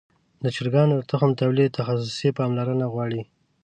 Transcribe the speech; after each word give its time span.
د 0.43 0.45
چرګانو 0.55 0.93
د 0.97 1.03
تخم 1.11 1.31
تولید 1.41 1.75
تخصصي 1.79 2.29
پاملرنه 2.37 2.85
غواړي. 2.93 3.21